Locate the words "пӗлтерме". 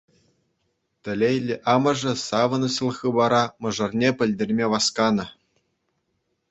4.23-4.65